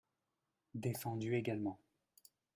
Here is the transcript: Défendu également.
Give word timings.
Défendu 0.73 1.35
également. 1.35 1.77